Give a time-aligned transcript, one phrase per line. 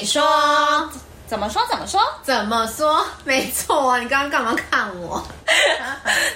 [0.00, 0.22] 你说，
[1.26, 1.60] 怎么说？
[1.68, 2.00] 怎么说？
[2.22, 3.04] 怎么说？
[3.22, 3.98] 没错啊！
[3.98, 5.22] 你刚刚干嘛看我？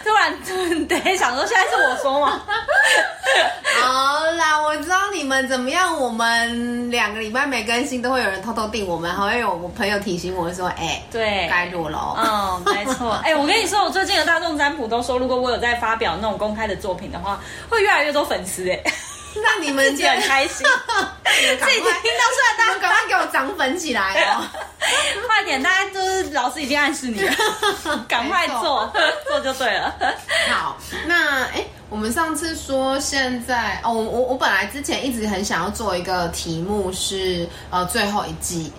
[0.05, 2.43] 突然，对，想说现在是我说吗？
[3.81, 5.99] 好啦，我知道你们怎么样。
[5.99, 13.13] 我们两个礼拜没更新，都会有人偷偷订我们，还会有我朋友提醒我说：“哎、欸，对，该录了。”嗯，没错。
[13.25, 17.41] 哎、欸，我跟你说，我最近的大众占卜都说，如果我有在发表那种公开的作品的话，
[17.71, 18.69] 会越来越多粉丝。
[18.71, 18.79] 哎。
[19.37, 20.67] 那你们就很开心，
[21.25, 24.45] 自己听到出来，大家赶快给我涨粉起来哦！
[25.27, 27.35] 快点，大家就是老师已经暗示你了，
[28.09, 28.93] 赶快做
[29.27, 29.95] 做就对了。
[30.51, 38.73] 好，那哎、欸，我们上次说现在哦，我我我本来之前一直很想要做一个题目是呃最后一季，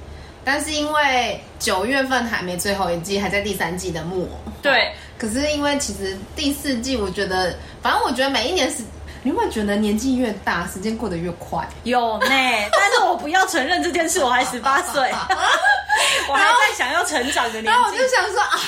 [0.44, 4.28] 但是因为九月份还没最后一季，还在第三季的末。
[4.62, 8.78] 对，可是因为其实第四季，我觉得反正我觉得每一年是。
[9.26, 11.68] 你会觉得年纪越大，时间过得越快？
[11.84, 12.28] 有呢，
[12.72, 15.02] 但是我不要承认这件事，我还十八岁，
[16.30, 17.68] 我还在想要成长的年纪。
[17.68, 18.60] 然后我就想说啊，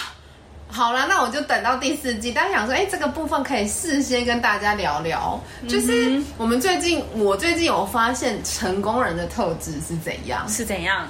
[0.68, 2.32] 好了，那我就等到第四季。
[2.32, 10.44] 但是想说，哎，这个部分可以事先跟大家聊聊，就是我们最近，我最近有发现成功人的特质是怎样？
[10.50, 11.08] 是怎样？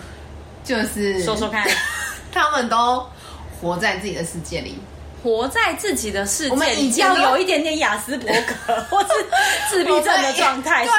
[0.66, 1.66] 就是说说看，
[2.34, 3.08] 他们都
[3.62, 4.78] 活在自己的世界里。
[5.24, 9.10] 活在自己的世界，我们已经要有一点点雅斯伯格 或是
[9.70, 10.86] 自闭症的状态。
[10.86, 10.94] 对，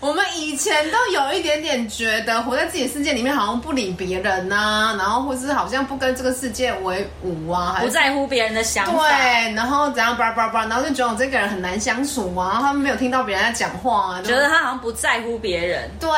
[0.00, 8.92] 我们以前都有一点点觉得活在自己的世界里面，好像不理别人呐、啊，然后或是好像不跟这个世界为伍啊，不在乎别人的想法。
[8.92, 15.90] 对，然后怎样叭叭叭，然后就觉得我这个人很难相处啊，他们没有听到别人在讲话啊，觉得他好像不在乎别人。
[15.98, 16.10] 对，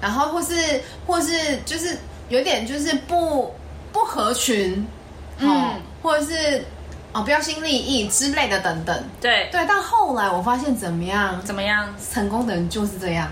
[0.00, 1.96] 然后或是或是就是
[2.28, 3.52] 有点就是不
[3.92, 4.86] 不合群，
[5.38, 6.62] 嗯，或者是。
[7.12, 9.04] 哦，标新立异之类的，等等。
[9.20, 11.40] 对对，但后来我发现怎么样？
[11.44, 11.88] 怎么样？
[12.12, 13.28] 成功的人就是这样。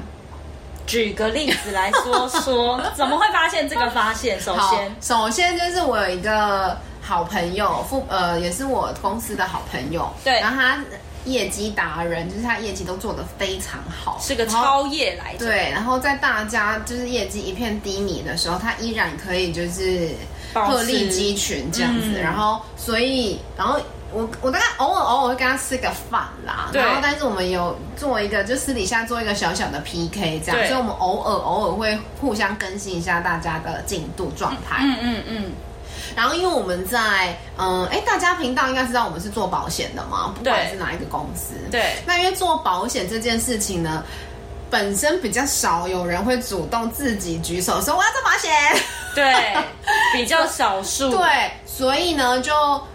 [0.86, 4.40] 举个例子来说说， 怎么会发现这个发现？
[4.40, 10.10] 首先，首先就是我有一个好朋友，副呃，也是我公司的好朋友。
[10.24, 10.78] 对，然后他
[11.24, 15.46] 业绩达人，就是他业绩都做得非常好，是个超业来着。
[15.46, 20.10] 对，然后在大家就是业绩一片低迷的时候，他依然可以就是。
[20.52, 23.78] 鹤立鸡群这样子，嗯、然后所以，然后
[24.12, 34.78] 我我大概偶尔偶尔会跟他吃个饭啦，对然后但是我们有做一个就私底下做一个小小的 PK 这样，对所以我们偶尔偶尔会互相更新一下大家的进度状态。
[34.82, 35.44] 嗯嗯嗯。
[35.44, 35.52] 嗯
[36.20, 41.54] 然后因为我们在嗯哎，大家频道应该知道我们是做保险的嘛，不管是哪一个公司。
[41.70, 41.94] 对。
[42.04, 44.04] 那因为做保险这件事情呢，
[44.68, 48.52] 本身比较少有人会主动自己举手说我要做保险。
[49.14, 49.34] 对，
[50.12, 51.10] 比较少数。
[51.16, 52.52] 对，所以呢，就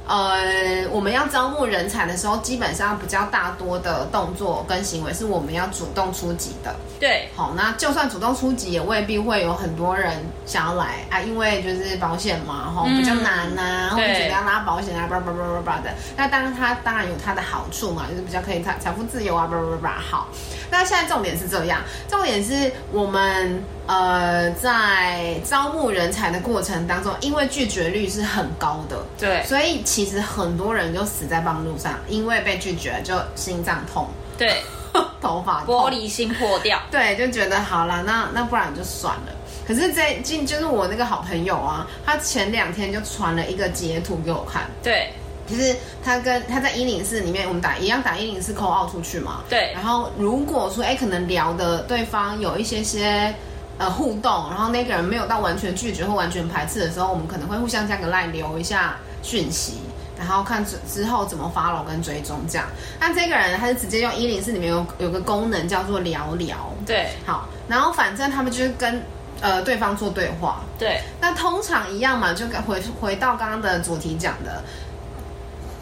[0.07, 6.73] 呃，我们要招募人才的时候，基本上比较大多的动作跟行为是我们要主动出击的。
[6.99, 10.13] 对，好，那就算主动出击，也未必会有很多人
[10.45, 15.89] 想要来啊，因为就是保险嘛，哈，比较难呐、啊，或者觉得要拉保险啊，叭叭叭叭叭的。
[16.15, 19.99] 那当然，它当然有它的好处嘛，就是比较可以财财富自由啊，叭叭叭叭。
[19.99, 20.27] 好，
[20.69, 23.63] 那现在重点是这样，重点是我们。
[23.87, 34.07] 呃，在招募人才的过程当中，因为拒绝率是很高的，对，所以其实很多人就死在半路上，因为被拒绝就心脏痛，
[34.37, 34.61] 对，
[35.21, 39.31] 头发玻璃心破掉，对，就觉得好了，那那不然就算了。
[39.67, 45.11] 可是在近就是我那个好朋友啊，他前两天就传了一个截图给我看，对，
[45.47, 53.33] 就是他跟他在一零四里面，我们打一样打一零四 call out 出去嘛，对，然后如果说哎可能聊的对方有一些些。
[53.77, 59.81] 呃，互动，然后那个人没有到完全拒绝或完全排斥的时候，我们可能会互相加个 line 留一下讯息，
[60.17, 62.65] 然后看之之后怎么 follow 跟追踪这样。
[62.99, 66.55] 那这个人他是直接用一零四里面有有个功能叫做聊聊，
[66.85, 69.03] 对，好，然后反正他们就是跟
[69.41, 71.01] 呃对方做对话，对。
[71.19, 74.63] 那通常一样嘛，就回回到刚刚的主题讲的，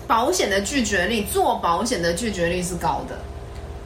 [0.08, 3.16] 保险的拒绝率，做保险的拒绝率是高的。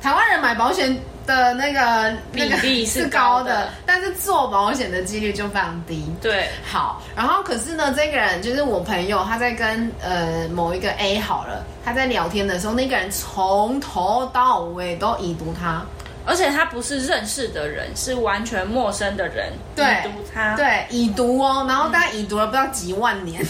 [0.02, 6.04] 台湾人买保险的那个比例是高的，高的，但是做保险的几率就非常低。
[6.20, 15.86] 对，好，然后可是呢，这个人就是我朋友，他在跟呃某一个 A 好了，他在聊天的时候，那个人从头到尾都已读他，
[16.26, 23.46] 而且他不是认识的人，是完全陌生的人，对，已读他，对，已读哦，然后大概已读了不知道几万年。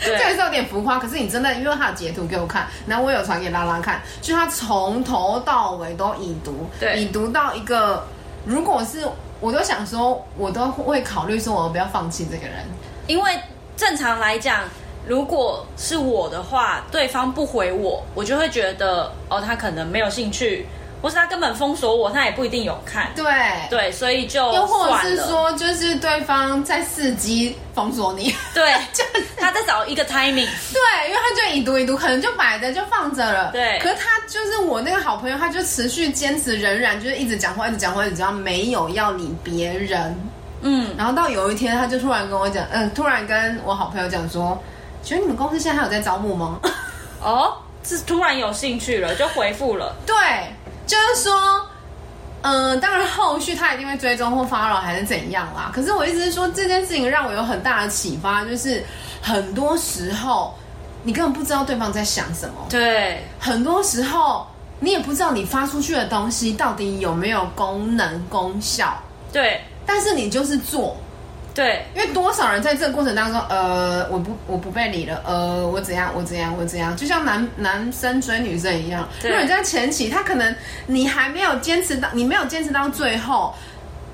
[0.00, 8.06] 这个是有点浮夸，可是你真的，因为他有截图给我看，然后我有传给拉拉看，就他从头到尾都已读，对，已读到一个，
[8.44, 9.06] 如果是
[9.40, 12.64] 我都想说，我都会考虑说，我不要放弃这个人，
[13.06, 13.38] 因为
[13.76, 14.62] 正常来讲，
[15.06, 20.66] 如果是我的话，对方不回我，我就会觉得哦，他可能没有兴趣，
[21.00, 23.10] 或是他根本封锁我，他也不一定有看。
[23.14, 23.24] 对
[23.70, 28.34] 对，所以就又或者是说，就是对方在伺机封锁你。
[28.52, 29.04] 对， 就
[29.36, 30.48] 他在找一个 timing。
[30.72, 33.50] 对，因为他就已读已读，可能就摆着就放着了。
[33.52, 40.14] 对，可是他就是我那个好朋友，他就持续坚持，仍然就是一直讲话，一直讲话，一直讲话，没有要理别人。
[40.60, 44.60] 嗯，然后到有一天，他就突然跟我讲，嗯，突然跟我好朋友讲说，
[45.04, 46.58] 觉得你们公司现在还有在招募吗？
[47.22, 47.54] 哦，
[47.84, 49.94] 是突然有兴趣了，就回复了。
[50.04, 50.14] 对。
[50.88, 51.32] 就是说，
[52.42, 55.70] 嗯、呃，当然后续他一定会追踪或 follow 还是怎样啦。
[55.72, 58.82] 可是我意思是说这件事情让我有很大的启发，就是
[59.22, 60.52] 很多时候
[61.04, 62.54] 你根本不知道对方在想什么。
[62.68, 64.44] 对，很多时候
[64.80, 69.00] 你也不知道你发出去的东西到底有没有功能功效。
[69.32, 70.96] 对，但是你就是做。
[71.58, 80.54] 对，因为多少人在这个过程当中，呃，我不我不被理了，呃，我怎样我怎样我怎样，就像男男生追女生一样，如果你在前期，他可能
[80.86, 83.52] 你还没有坚持到，你没有坚持到最后，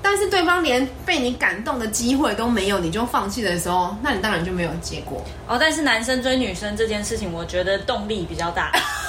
[0.01, 5.23] 但是对方连被你感动的机会都没有，你就放弃的时候，那你当然就没有结果。
[5.47, 8.71] 哦，但是男生追女生这件事情，我觉得动力比较大。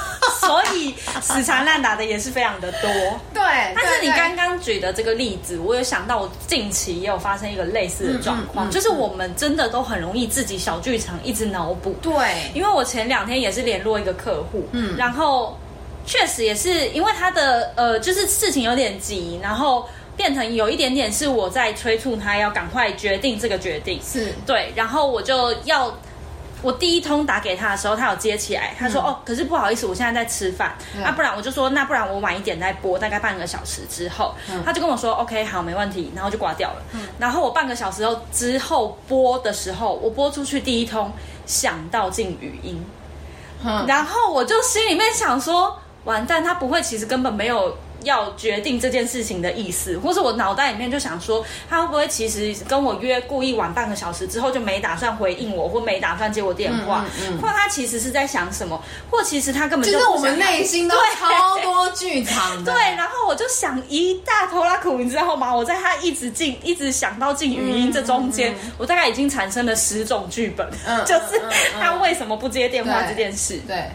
[0.46, 2.90] 所以死缠烂打的也是非常的多，
[3.34, 3.42] 对。
[3.74, 11.92] 但是你刚刚举的这个例子，我有想到我近期也有发生一个类似的状况，嗯嗯嗯、就是我们真的都很容易自己小剧场一直脑补。
[12.00, 15.58] 对，因为我前两天也是联络一个客户，嗯，然后
[16.06, 25.92] 确实也是因为他的呃，就是事情有点急，然后变成有一点点是我在催促他要赶快决定这个决定，是对，然后我就要。
[26.62, 28.74] 我第一通打给他的时候，他有接起来。
[28.78, 30.74] 他说：“嗯、哦，可是不好意思，我现在在吃饭。
[30.96, 34.34] 那、嗯啊、不然我就说，那不然我晚一点再播，大概半个小时之后。
[34.50, 36.82] 嗯”他就跟我说：“OK，好，没问题。”然后就挂掉了。
[36.92, 41.12] 嗯、然后我半个小时后之后播的时候，我播出去第一通，
[41.44, 42.84] 响到进语音。
[43.64, 62.72] 嗯、然后我就心里面想说：“完蛋，他不会，其实根本没有。”要决定这件事情的意思，或是我脑袋里面就想说，他会不会其实跟我约故意晚半个小时之后就没打算回应我，或没打算接我电话，嗯嗯嗯、或他其实是在想什么，或其实他根本就就是我们内心都超多剧场的。
[62.72, 65.54] 对，然后我就想一大拖拉苦，你知道吗？
[65.54, 71.42] 我在他一直进，一直想到进语音这中间，我大概已经产生了十种剧本，嗯、 就是
[71.80, 73.56] 他为什么不接电话这件事。
[73.66, 73.90] 对，对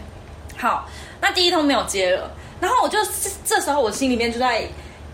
[0.58, 0.88] 好，
[1.20, 2.30] 那第一通没有接了。
[2.62, 2.96] 然后我就
[3.44, 4.64] 这时候我心里面就在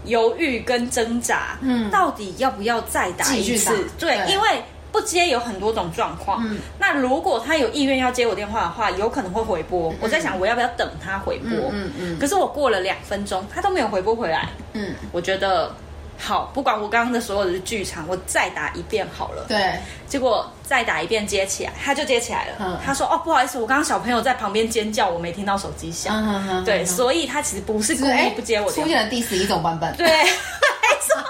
[0.04, 3.88] 犹豫跟挣扎，嗯，到底要不要再打一次？
[3.98, 4.62] 对，对，因为
[4.92, 6.46] 不接有很多种状况。
[6.46, 9.90] 嗯，那如果他有意愿要接我电话的话，有可能会回拨。
[9.92, 11.50] 嗯，我在想我要不要等他回拨？
[11.50, 12.18] 嗯嗯，嗯。
[12.18, 14.50] 可是我过了两分钟，他都没有回拨回来。
[14.74, 15.74] 嗯，我觉得。
[16.20, 19.44] 好，不管我刚刚的所有的剧场，我再打一遍好了。
[19.46, 19.78] 对，
[20.08, 22.56] 结果再打一遍接起来，他就接起来了。
[22.58, 26.64] 嗯，他说：“哦，不好意思，我刚刚小朋友在旁边尖叫，我没听到手机响。”嗯嗯嗯。
[26.64, 28.82] 对，所以他其实不是故意不接我电话。
[28.82, 29.94] 出现了第十一种版本。
[29.96, 31.22] 对， 没错，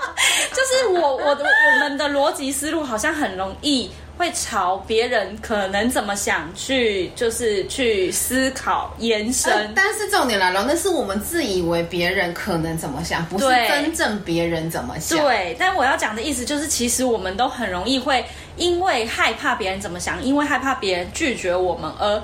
[0.55, 3.91] 就是我我的我们的逻辑思路好像很容易。
[4.19, 9.53] 会朝别人可能怎么想去，就是去思考延伸。
[9.53, 15.17] 呃、但是重点来了，那是我们自以为别人可能怎么想，不是真正别人怎么想。
[15.21, 18.25] 对，但我要讲的意思就是，其实我们都很容易会
[18.57, 22.21] 因为害怕别人怎么想，因为害怕别人拒绝我们，而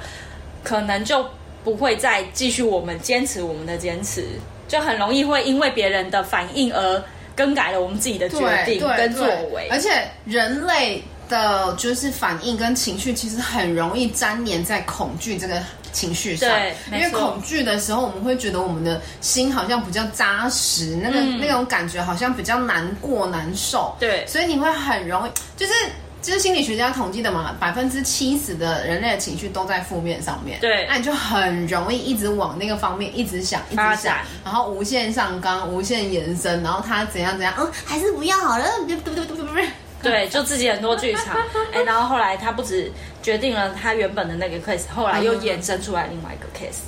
[0.64, 1.24] 可能就
[1.62, 4.26] 不会再继续我们坚持我们的坚持，
[4.66, 7.02] 就很容易会因为别人的反应而
[7.36, 9.68] 更改了我们自己的决定跟作为。
[9.70, 9.90] 而且
[10.24, 11.00] 人类。
[11.28, 15.62] 的就是反应跟情绪，其实很容易粘连在恐惧这个
[15.92, 16.48] 情绪上。
[16.48, 23.94] 对，因为恐惧的时候，我们会觉得我们的心好像比较扎实，那个、嗯、那种感觉好像比较难过难受。
[23.98, 25.72] 对，所以你会很容易，就是
[26.20, 30.58] 就是心理学家统计的嘛，百分之七十的人类的情绪都在负面上面。
[30.60, 39.68] 对，那你就很容易一直往那个方面一直想，一直想，展然后无限上纲，无限延伸，然后他怎样怎样，嗯，还是不要好了，别别别别别别。
[40.04, 41.36] 对，就自己很多剧场，
[41.72, 42.92] 哎，然后后来他不止
[43.22, 46.82] 决定了他原本的那个 case，后来又衍生出来另外一个 case，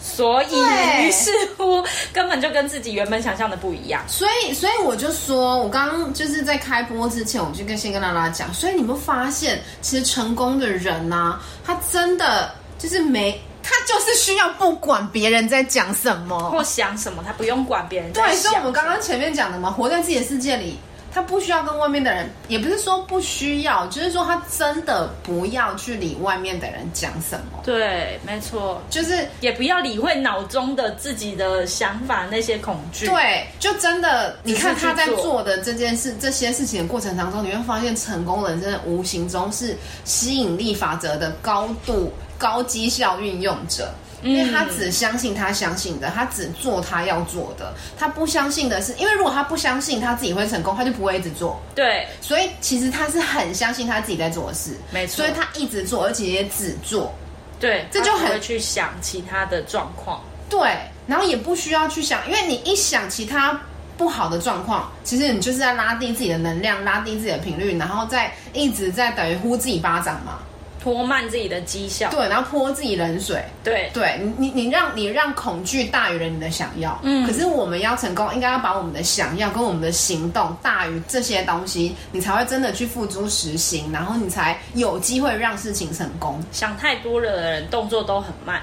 [0.00, 4.02] 所以于是乎根本就跟自己原本想象的不一样。
[4.06, 18.12] 所以，所以我就说，我刚刚就是在开播之前，我就跟先跟大家讲，所以你们发现，其实成功的人呢、啊，他真的就是没，他就是需要不管别人在讲什么或想什么，他不用管别人。
[18.12, 20.78] 对，所以我们刚刚前面讲的嘛，活在自己的世界里。
[21.14, 27.60] 他不需要跟外面的人，也不是说不需要，就是说他真的不要去理外面的人讲什么。
[27.62, 33.06] 对，没错，就是也不要理会脑中的自己的想法那些恐惧。
[33.06, 43.88] 对，就真的，你看他在做的这件事、这些事情的过程当中，你会发现成功人真的无形中是吸引力法则的高度高绩效运用者。
[44.24, 51.60] 因为他只相信他相信的，他只做他要做的，他不相信的是，因为如果他不相信他自己会成功，他就不会一直做。
[51.74, 57.14] 对，所以其实他是很相信他自己在做的事，没错，所以他一直做，而且也只做。
[57.60, 60.20] 对，这就很会去想其他的状况。
[60.48, 60.76] 对，
[61.06, 63.58] 然后也不需要去想，因为你一想其他
[63.96, 70.38] 不好的状况，其实你就是在拉低自己的能量，拉低自己的频率，然后再一直在等于呼自己巴掌嘛。
[70.84, 86.38] 拖慢自己的绩效，对，然后泼自己冷水，对，对你，你你让你让恐惧大于了你的想要，嗯，可是我们要成功，应该要把我们的想要跟我们的行动大于这些东西，你才会真的去付诸实行，然后你才有机会让事情成功。
[86.52, 88.60] 想太多了的人动作都很慢。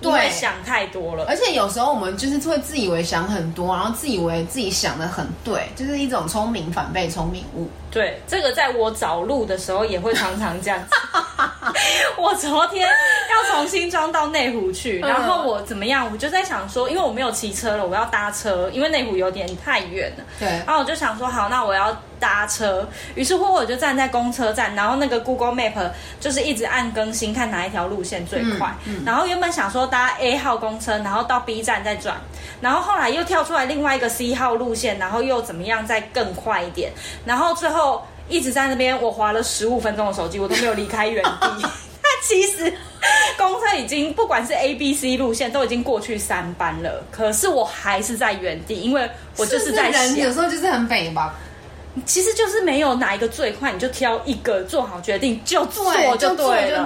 [0.00, 7.68] 对，想太多了，而且有时候我们就是会自以为想很多，然后自以为自己想的很对，就是一种聪明反被聪明误。
[7.90, 10.96] 对，这个在我找路的时候也会常常这样子。
[12.16, 16.08] 我昨天要从新庄到内湖去，然后我怎么样？
[16.10, 20.24] 我就在想说，因为我没有骑车了，我要搭车，因为内湖有点太远了。
[20.38, 22.86] 对，然后我就想说，好，那我要搭车。
[23.14, 28.74] 于是乎，我就站在公车站，然后那个 Google Map 就是一直按更新，看哪一条路线最快。
[28.84, 32.16] 嗯嗯、然后原本想说搭 A 号公车，然后到 B 站再转，
[32.60, 36.92] 然后后来又跳出来另外一个 C 号路线，然后又怎么样再更快一点，
[37.24, 37.77] 然后最后。
[38.28, 41.30] 一直在那边，我划了十五分钟的手机，我都没有离开原地。
[42.02, 42.72] 那其实
[43.36, 51.34] 公车已经不管是 A、B、C 路线都已经过去三班了，可是我还是在原地，因为我就是在想，是是有时候就是很北吧。
[52.06, 56.84] 其实就是没有哪一个最快，你就挑一个，做好决定就做就对了，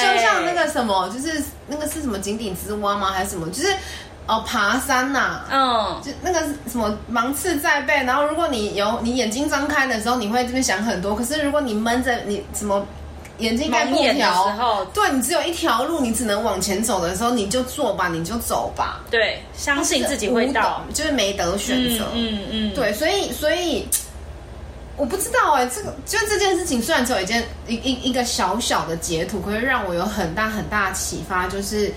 [0.00, 3.10] 就像那个什么，就是那个是什么井底之蛙吗？
[3.12, 3.46] 还是什么？
[3.50, 3.68] 就是。
[4.26, 11.14] 哦，爬山呐、啊，嗯，就那个什么芒刺在背，然后如果你有你眼睛张开的时候，你会这边想很多。
[11.14, 12.86] 可是如果你闷着，你什么
[13.36, 19.02] 眼睛盖布条，对，你只有一条路，你只能往前走的时候，你就做吧，你就走吧。
[19.10, 22.06] 对，相信自己会到，就是没得选择。
[22.14, 23.86] 嗯嗯，嗯，对，所以所以
[24.96, 31.92] 我不知道哎、欸，这个就这件事情，虽然只有一件一一一个小小的截图，可是让我有很大很大的启发，就是。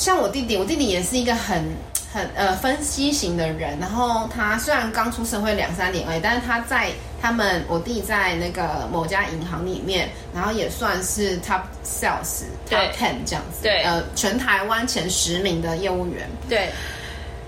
[0.00, 1.62] 像我弟弟，我弟弟也是一个很
[2.10, 3.78] 很呃分析型的人。
[3.78, 6.90] 然后他虽然刚出社会两三年而已，但是他在
[7.20, 13.62] 他们我弟在那个某家银行里面，然后也算是 top sales top ten 这样子。
[13.62, 16.26] 对，呃，全台湾前十名的业务员。
[16.48, 16.70] 对。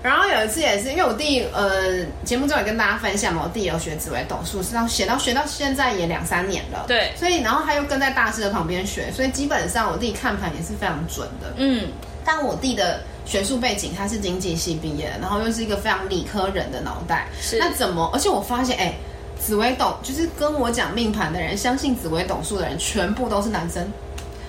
[0.03, 6.85] 然后有一次也是因为我弟呃节目中也跟大家分享嘛，我弟有学紫微斗数，是到写到学到现在也两三年了。
[6.87, 7.11] 对。
[7.15, 11.53] 所以然后他又跟在大师的旁边学，所以基本上我弟看盘也是非常准的。
[11.55, 11.87] 嗯。
[12.25, 17.27] 但我弟的学术背景，他是经济系毕业的，然后又是一个非常理科人的脑袋。
[17.41, 17.57] 是。
[17.59, 18.09] 那怎么？
[18.13, 18.93] 而且我发现，哎，
[19.39, 23.91] 紫微斗就是跟我讲命盘的人，相信紫微斗数的人，全部都是男生，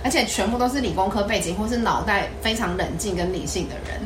[0.02, 4.00] 而且全部都是理工科背景或是脑袋非常冷静跟理性的人。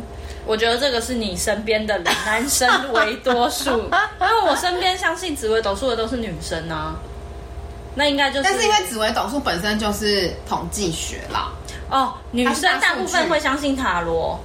[0.46, 3.70] 我觉得这个是你身边的男生为多数，
[4.20, 6.96] 因为我身边相信紫微斗数的都是女生啊。
[7.94, 11.52] 那应该就是，但是因为紫微斗数本身就是统计学啦。
[11.90, 14.38] 哦，女生大部分会相信塔罗，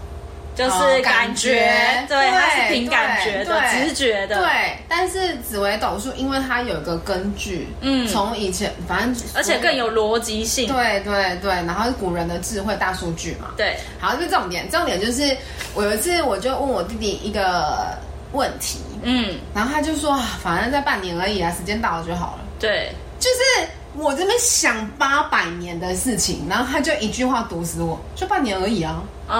[0.56, 4.38] 就是感觉，对，它是凭感觉的、直觉的。
[4.38, 10.68] 对，但是紫微斗数，因为它有一个根据，嗯，从以前反正，而且更有逻辑性。
[10.68, 13.50] 对对对，然后是古人的智慧、大数据嘛。
[13.58, 14.70] 对，好，这是重点。
[14.70, 15.36] 重点就是，
[15.74, 17.98] 我有一次我就问我弟弟一个
[18.32, 22.40] 问题，嗯，然后他就说，反正在半年而已啊，时间到了就好了。
[22.60, 23.68] 对，就是。
[23.96, 29.02] 我这边想八百年的事情，然后他就一句话毒死我，就半年而已啊。
[29.30, 29.40] 嗯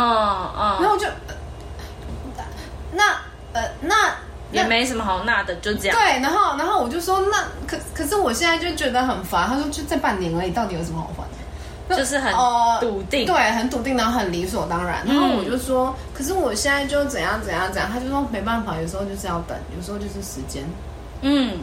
[0.58, 1.08] 嗯，然后我就，
[2.92, 3.14] 那
[3.54, 4.16] 呃那
[4.52, 5.98] 也没什么好那的，就这样。
[5.98, 9.48] 对，然后然后我就说，那可可是我现在就觉得很烦。
[9.48, 11.26] 他说就这半年而已，到底有什么好烦
[11.90, 11.98] 的？
[11.98, 12.32] 就是很
[12.80, 15.04] 笃定，对，很笃定，然后很理所当然。
[15.06, 17.92] 然后我就说，嗯、可是我现在就怎样怎样怎样。
[17.92, 20.64] 他就说没办法，有时候就是要等，有时候就是时间。
[21.22, 21.58] 嗯，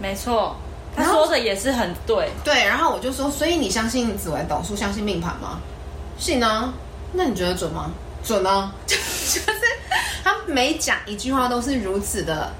[0.00, 0.54] 没错。
[0.96, 2.64] 他说的也是很对，对。
[2.64, 5.60] 然后我就说，所以你相信紫微斗数，相信命盘吗？
[6.18, 6.72] 信啊。
[7.12, 7.90] 那你觉得准吗？
[8.24, 8.72] 准啊。
[8.86, 9.40] 就是
[10.22, 12.52] 他每讲一句话都是如此的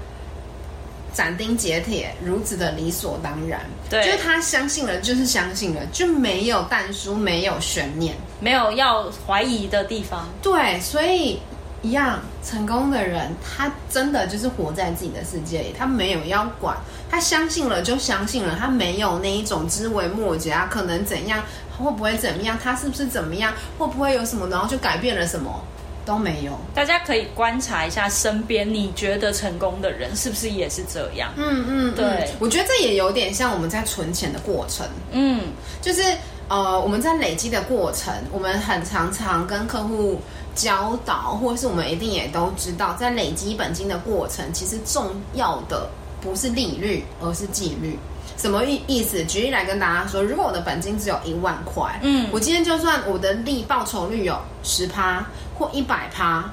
[1.13, 3.61] 斩钉截铁，如此的理所当然。
[3.89, 10.27] 对，就是他相信了，就是相信了，就没有但书，没有悬念，没有要怀疑的地方。
[10.41, 11.39] 对，所以。
[11.85, 16.75] 一样成功的人，他真的就是活在自己的世界里，他没有要管，
[17.09, 21.43] 他相信了就相信了，他没有那一种枝微末节啊，可能怎样，
[21.77, 25.63] 会不会怎么样，他是不是怎么样，会不会有什么，然后就改变了什么，
[26.05, 26.57] 都没有。
[26.73, 31.31] 大家可以观察一下身边你觉得成功的人，是不是也是这样？
[31.37, 34.87] 嗯嗯，对，我觉得这也有点像我们在存钱的过程。
[35.11, 35.41] 嗯，
[35.81, 36.01] 就是
[36.47, 40.21] 呃，我们在累积的过程，我们很常常跟客户
[40.55, 45.89] 教导，或者是我们一定也都知道，在累积本金的过程，其实重要的
[46.21, 47.99] 不是利率，而是纪律。
[48.37, 49.23] 什么意意思？
[49.25, 55.25] 举例来跟大家说，如果我的本金只有一万块，嗯，我今天就算我的利报酬率有十趴
[55.57, 56.49] 或一百趴，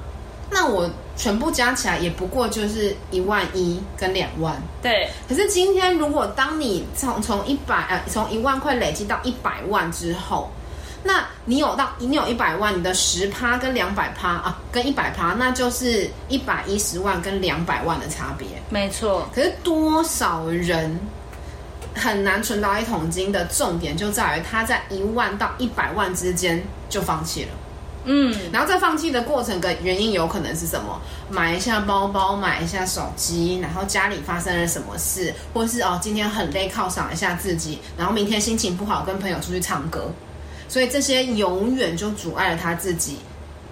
[0.48, 4.62] 那我全部加起来也不过就是一万一跟两万。
[4.80, 5.08] 对。
[5.28, 10.50] 可是今天如果当你从从一百呃从一万块累积到一百万之后，
[11.02, 18.46] 那你有到你有一百万，你的十趴跟两百趴啊，跟一百趴，那就是一百一十万跟两百万的差别。
[18.70, 19.28] 没错。
[19.34, 20.98] 可是多少人？
[21.94, 27.50] 很难存到一桶金的重点就在于他在一万到一百万之间就放弃了，
[28.04, 30.98] 嗯，然后在放弃的过程跟原因有可能是什么？
[31.28, 40.10] 买一下包包，买一下手机，然后家里发生了什么事，或是哦今天很累犒赏一下自己，然后明天心情不好跟朋友出去唱歌，
[40.72, 43.18] 所以这些永远就阻碍了他自己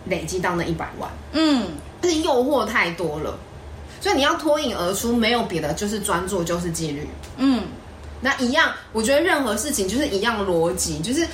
[0.05, 1.67] 累积到那一百万，嗯，
[1.99, 3.39] 但是诱惑太多了，
[4.03, 7.63] 所以你要脱颖而出，没有别的，就是专注，就是纪律，嗯。
[8.21, 11.27] 那一样，我觉得任何事情就是一样逻辑，就是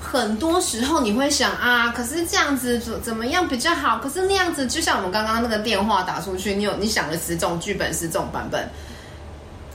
[0.00, 3.98] 很多时候你会想啊，可是这样子怎怎么样比较好？
[3.98, 8.68] 可是那样子，就像我们刚刚那个电话打出去，你有你想了十种剧本，十种版本，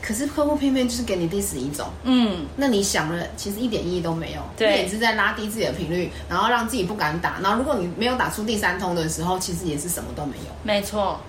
[0.01, 7.39] 可是客户偏偏就是给你第十一种，嗯，那你想了，其实一点意义都没有，对，也是在拉低自己的频率，然后让自己不敢打。
[7.41, 10.53] 然后如果你没有打出第三通的时候，其实也是什么都没有。
[10.63, 11.19] 没错，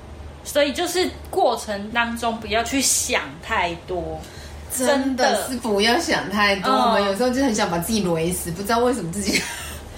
[0.44, 4.20] 所以就是过程当中不要去想太多。
[4.70, 9.40] 真的是不要想太多，我们有时候就很想把自己累死，不知道为什么自己。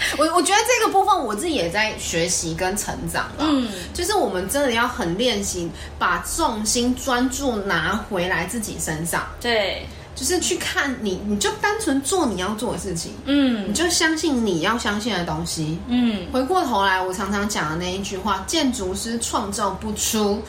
[0.18, 3.44] 我我觉得这个部分我自己也在学习跟成长了。
[3.48, 9.26] 嗯，就是我们真的要很练习，把重心专注拿回来自己身上。
[9.40, 13.12] 对，就是去看你，你就单纯做你要做的事情。
[13.26, 15.78] 嗯，你就相信你要相信的东西。
[15.88, 20.42] 嗯，回过头来，我常常讲的那一句话：建筑师创造不出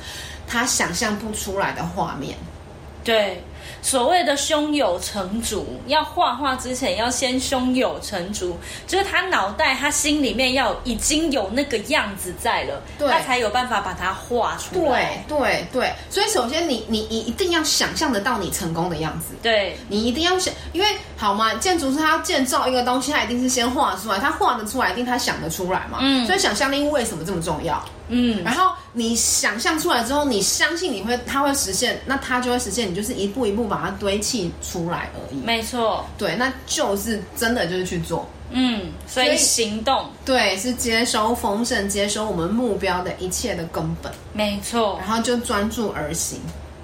[0.47, 2.37] 他想象不出来的画面。
[3.03, 3.43] 对。
[3.81, 15.23] 所谓的胸有成竹，要画画之前要先胸有成竹，就是他脑袋、他心里面要已经有那个样子在了，他才有办法把它画出来。
[15.27, 27.83] 对对对，所以首先你你你一定要想象得到你成功的样子，对，你一定要想，因为好嘛，建筑师他要建造一个东西，他一定是先画出来，他画得出来，一定他想得出来嘛，嗯，所以想象力为什么这么重要？
[28.13, 32.91] 嗯，然后你想象出来之后，你相信你会，它会实现，那它就会实现。
[32.91, 35.39] 你就是一步一步把它堆砌出来而已。
[35.39, 38.27] 没错，对，那就是真的就是去做。
[38.51, 44.11] 嗯，所以行动，对，是接收丰盛，接收我们目标的一切的根本。
[44.33, 46.37] 没错，然后就专注而行。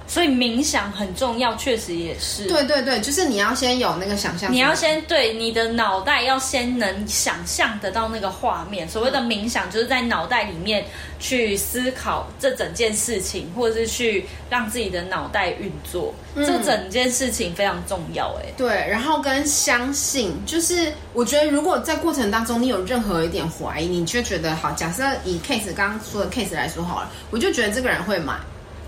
[0.08, 2.48] 所以冥想很重要，确实也是。
[2.48, 8.88] 对对对，就是你要先有那个想象，你要先对你的脑袋要先能想象得到那个画面。
[8.88, 10.86] 所谓的冥想，就是在脑袋里面
[11.20, 16.14] 去思考这整件事情，或者是去让自己的脑袋运作。
[16.36, 18.46] 嗯、这整件事情非常重要，哎。
[18.56, 28.36] 对，然后跟相信，就是我觉得如果在过程当中你有任何一点怀疑，你却觉得好，假设以 case 刚刚说的 case 来说好了，我就觉得这个人会买。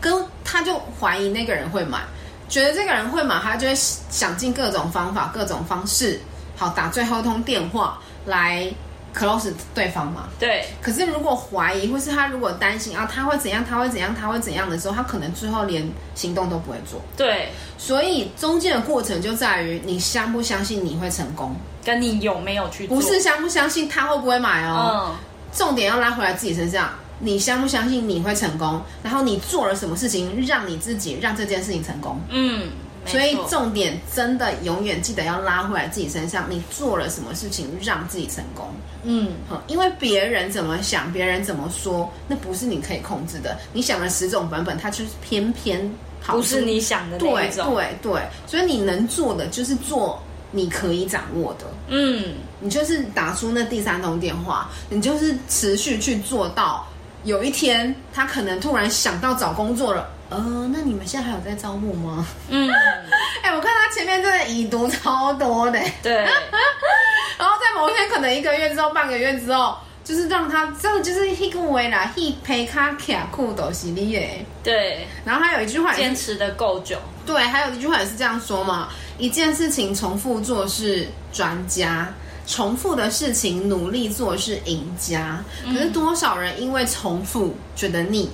[0.02, 2.00] 跟他就怀疑那个人会买，
[2.48, 6.20] 觉得这个人会买，他就会想尽各种方法、各种方式，
[6.56, 8.72] 好打最后一通电话来
[9.16, 10.30] close 对方嘛。
[10.40, 10.66] 对。
[10.82, 13.64] 可是如果怀疑，或是他如果担心啊，他会怎样？
[13.68, 14.16] 他会怎样？
[14.16, 17.02] 他会怎样的时候，他可能最后连行动都不会做。
[17.18, 17.50] 对。
[17.78, 22.96] 所以中间的过程就在于你相不相信你会成功，跟你有没有去做。
[22.96, 25.10] 不是相不相信他会不会买哦。
[25.10, 25.16] 嗯。
[25.52, 26.90] 重点要拉回来自己身上。
[27.20, 28.82] 你相不相信你会成功？
[29.04, 32.20] 然后你做了什么事情让你自己让这件事情成功？
[32.30, 32.70] 嗯，
[33.06, 36.46] 所以重点真的永远记得要拉回来自己身上。
[36.50, 38.68] 你做了什么事情让自己成功？
[39.04, 39.34] 嗯，
[39.68, 43.58] 因为别人怎么想，别人怎么说，那不是你可以控制的。
[43.74, 45.92] 你想了十种版本，它就是偏偏
[46.26, 47.74] 不是你想的那一种。
[47.74, 51.66] 对对对，所以你能做的就是做你可以掌握的。
[51.88, 56.86] 嗯，你就是打出那第三通电话，你就是持续去做到。
[57.24, 60.10] 有一天，他可能突然想到找工作了。
[60.30, 62.26] 呃，那你们现在还有在招募吗？
[62.50, 62.70] 嗯，
[63.42, 65.80] 哎、欸，我看他前面真的已读超多的。
[66.04, 66.14] 对。
[67.38, 74.46] 然后在某一天，可能一个月之后、半个月之后，就是让他真的就是一个为啦，一陪卡卡酷都是你耶。
[74.64, 75.08] 对。
[75.26, 76.98] 然后还有一句话，坚持的够久。
[77.26, 82.08] 对，还有一句话也是这样说嘛：一件事情重复做是专家。
[82.50, 88.28] 重复的事情努力做是赢家，可是多少人因为重复觉得腻，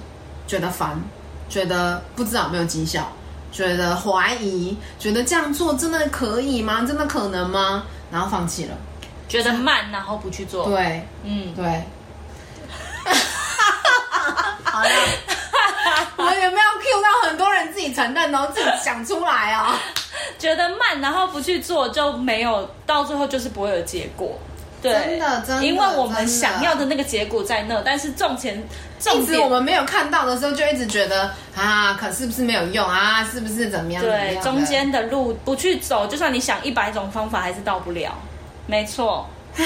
[0.47, 0.97] 觉得烦，
[1.49, 3.11] 觉得不知道有没有绩效，
[3.51, 6.85] 觉得怀疑，觉得这样做真的可以吗？
[6.87, 7.83] 真的可能吗？
[8.09, 8.77] 然后放弃了，
[9.27, 10.65] 觉得慢，然后不去做。
[10.69, 11.83] 对，嗯，对。
[14.63, 14.89] 好了，
[16.15, 19.77] 我们有没有 cue 到很多人自己承认，然后自己想出来啊？
[20.45, 24.37] 觉得慢，然后不去做，就没有到最后就是不会有结果。
[24.79, 28.63] 对，真的，真的，因为我们想要的那个结果在那，但是重钱，
[28.99, 33.23] 重点我们没有看到的时候，就一直觉得啊，可是不是没有用啊？
[33.23, 34.03] 是不是怎么样？
[34.03, 38.13] 对，中间的路不去走，就算你想一百种方法，还是到不了。
[38.67, 39.27] 没错，
[39.57, 39.65] 唉，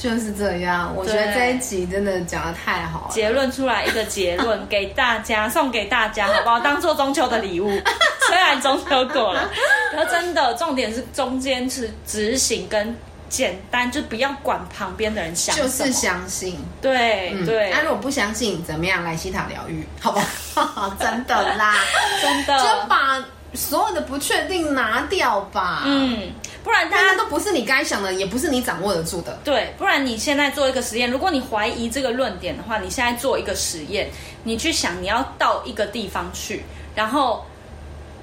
[0.00, 0.92] 就是这样。
[0.96, 3.12] 我觉得这一集真的讲的太好了。
[3.12, 6.58] 结论出来一个结论给大家，送给大家，好不好？
[6.60, 7.70] 当做中秋的礼物。
[8.26, 9.50] 虽然中秋过了，
[9.92, 12.96] 可真的重点是中间是执行跟。
[13.28, 16.58] 简单，就不要管旁边的人想，就是相信。
[16.82, 19.86] 对、嗯、对，那、啊、如果不相信，怎么样来西塔疗愈？
[20.02, 20.18] 好不
[20.52, 20.92] 好？
[20.98, 21.76] 真的啦，
[22.20, 25.82] 真的，就把所有的不确定拿掉吧。
[25.86, 29.38] 嗯，不然大家都不是你该想的，也不是你掌握得住的。
[29.44, 34.08] 对，不然你现在做一个实验，如果你怀疑这个论点的话，你现在做一个实验，
[34.44, 37.44] 你去想你要到一个地方去，然后。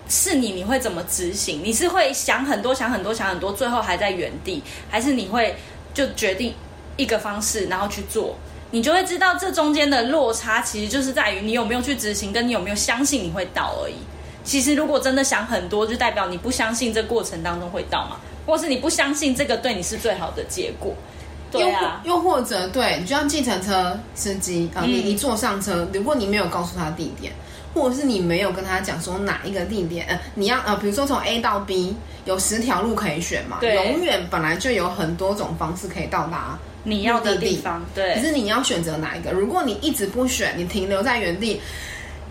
[0.09, 1.59] 是你，你会怎么执行？
[1.61, 5.53] 你是会想很多、想很多、想很多，最后还在原地，还是你会
[5.93, 6.55] 就决定
[6.95, 8.37] 一个方式，然后去做？
[8.71, 13.95] 你就会知道这中间的落差，其实就是在于你有没有去执行，跟你有没有相信你会到而已。
[14.47, 20.95] 其实如果真的想很多，就代表你不相信这过程当中会到嘛，或是你不相信这个对你是最好的结果。
[21.51, 27.31] 对啊，又或者对，你就像计程车司机啊，你一坐上车，如果你没有告诉他地点。
[27.73, 38.15] 或者是你没有跟他讲说哪一个地点，呃，你要呃，比如说从 A 到 B 有十条路可以选嘛，对，永远本来就有很多种方式可以到达你要的地方，对。
[38.15, 39.31] 可是你要选择哪一个？
[39.31, 41.61] 如果你一直不选，你停留在原地，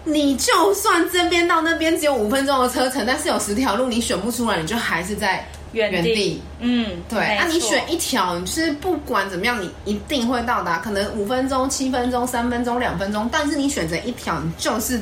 [0.06, 5.96] 你就算这边到那边只有五分钟的车程，但是有十条路你选不出来，你就还是在原地。
[5.96, 7.18] 原地嗯，对。
[7.36, 14.98] 那、啊、你选一条，你是不管怎么样，你一定会到达，可能五分钟、七分钟、三分钟、两分钟，但是你选择一条，你就是。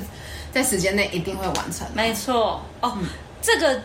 [0.54, 1.84] 在时间内一定会完成。
[1.94, 3.08] 没错哦，嗯、
[3.42, 3.76] 这个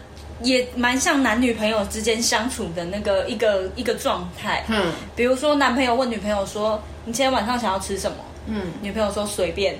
[0.43, 4.63] 也蛮像男女朋友之间相处的那个一个一个状态。
[4.67, 9.79] 嗯，比如说男朋友问女朋友说：“你今天晚上想要吃什么？”嗯，女朋友说：“随便。”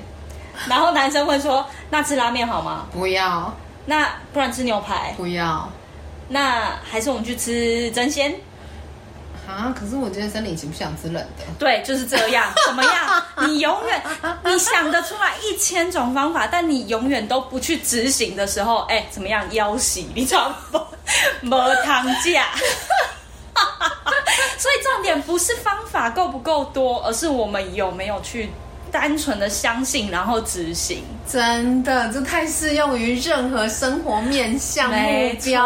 [0.67, 3.54] 然后男生会说：“那吃拉面好吗？”不要。
[3.86, 5.13] 那不然吃牛排？
[5.17, 5.69] 不要。
[6.28, 8.34] 那还是我们去吃真鲜？
[9.48, 9.74] 啊！
[9.76, 11.43] 可是我觉得生理期不想吃冷的。
[11.58, 12.54] 对，就是这样。
[12.67, 13.24] 怎么样？
[13.48, 14.04] 你永远
[14.43, 19.43] 你想得出来一千种方法，但你永远都不去执行的时候，哎，怎么样？
[19.52, 20.02] 要死！
[20.13, 20.80] 你知道不？
[21.41, 22.45] 没汤架。
[24.58, 28.52] 所以重点不是方法够不够多，而是我们有没有去。
[28.91, 35.63] 单纯的相信，然后执行，真的，这太适用于任何生活面向目标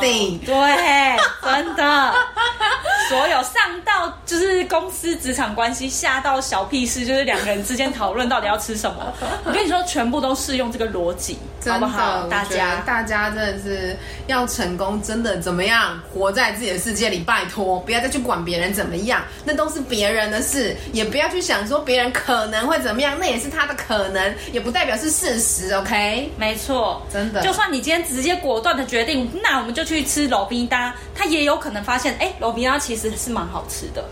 [0.00, 2.14] ，anything，对，真的，
[3.10, 3.52] 所有上
[3.84, 9.12] 到就是公司职场关系，下到小屁事，就是两个人之间讨论到底要吃什么。
[9.44, 12.28] 我跟你说，全部都适用这个逻辑，好不好？
[12.28, 13.96] 大家，大家真的是
[14.28, 16.00] 要成功，真的怎么样？
[16.14, 21.95] 活在自己的世界里，拜托，不要再去管别人怎么样，那都是别人的事，也不要去想说别。
[21.96, 23.16] 别人可能会怎么样？
[23.18, 25.72] 那也是他的可能，也不代表是事实。
[25.72, 27.40] OK，没错，真的。
[27.40, 34.04] 就算你今天直接果断的决定，那我们就去吃路边摊，他也有可能发现，哎，路边摊其实是蛮好吃的，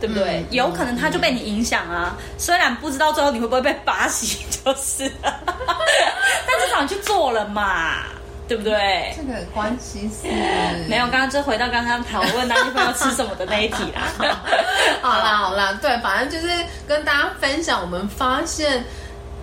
[0.00, 0.38] 对不对？
[0.38, 2.16] 嗯、有可能他就被你影响啊。
[2.18, 7.96] 嗯、虽然不知道最后你会不会被巴西，就是了， 但至少你去做了嘛。
[8.48, 9.12] 对不对？
[9.16, 10.28] 这个关系是
[10.88, 11.06] 没有。
[11.08, 14.02] 刚刚就回到刚刚讨论男女朋友吃什么的那一题啦。
[15.02, 18.84] 好啦好啦，对，反正就是跟大家分享，我们发现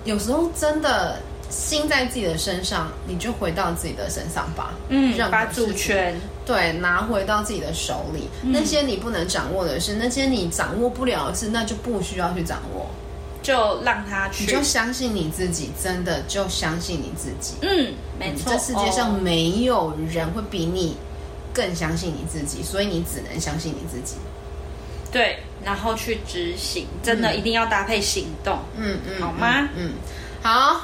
[0.05, 1.17] 有时候真的
[1.49, 4.73] 心在自己的身上，你就回到自己的身上吧。
[4.89, 8.29] 嗯，把主权对拿回到自己的手里。
[8.41, 12.89] 嗯、那些你不能掌握的事，那些你掌握不了的事，那就不需要去掌握。
[13.43, 17.55] 就让他去，你就相信你自己，真的就相信你自己。
[17.61, 18.51] 嗯，没错。
[18.51, 20.97] 这世界上没有人会比你
[21.53, 24.15] 更相信你自己，所以你只能相信你自己。
[25.11, 28.57] 对，然后去执行，真的一定要搭配行动。
[28.77, 29.69] 嗯嗯，好吗？
[29.75, 29.91] 嗯，嗯，
[30.41, 30.81] 好。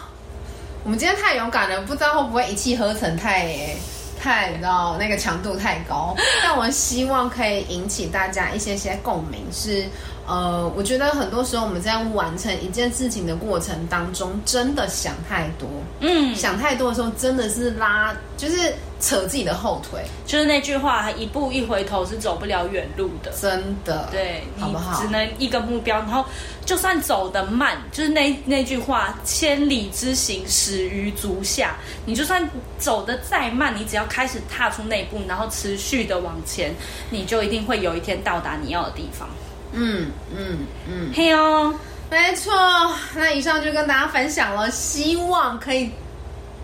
[0.83, 3.75] 我们今天太勇敢了，不知道会不会一气呵成，太
[4.17, 6.15] 太，你知道那个强度太高。
[6.43, 9.87] 但我希望可以引起大家一些些共鸣，是。
[10.29, 15.67] 呃，我觉得很多时候我们在完成一件事情的过程当中，真的想太多。
[16.01, 24.07] 嗯，想太多的时候，真的是拉，就是扯自己的后腿，就是那句话，一步一回头是走不了远路的，真的。
[24.11, 25.01] 对，好不好？
[25.01, 26.23] 只能一个目标，然后
[26.63, 31.75] 就算走得慢，就是那那句话，千里之行，始于足下。
[32.05, 36.71] 你就算走得再慢，你只要开始踏出那一步，然后持续的往前，
[37.09, 39.27] 你就一定会有一天到达你要的地方。
[39.71, 41.73] 嗯嗯嗯，嘿哦，
[42.09, 42.53] 没错。
[43.15, 45.91] 那以上就跟大家分享了，希望可以。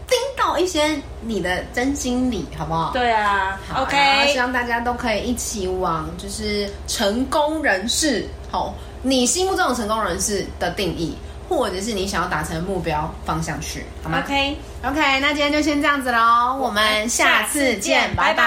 [0.08, 2.92] 听到一些你的真心理，好不好？
[2.94, 3.98] 对啊好，OK。
[4.32, 11.18] 希望大家都可以一起往就是成功人士，好，你心目中的成功人士的定义，
[11.50, 15.20] 或者是你想要达成目标方向去，好吗？OK，OK。
[15.20, 18.44] 那今天就先这样子喽，我们下次见，拜拜。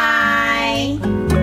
[1.00, 1.37] 拜拜。